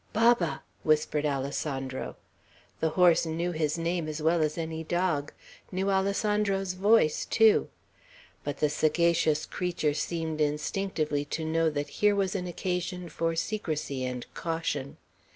[0.13, 2.15] "Baba," whispered Alessandro.
[2.79, 5.31] The horse knew his name as well as any dog;
[5.71, 7.69] knew Alessandro's voice too;
[8.43, 14.03] but the sagacious creature seemed instinctively to know that here was an occasion for secrecy
[14.03, 14.97] and caution.